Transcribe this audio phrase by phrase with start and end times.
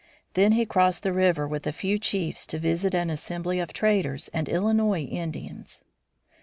[0.33, 4.29] Then he crossed the river with a few chiefs to visit an assembly of traders
[4.33, 5.85] and Illinois Indians.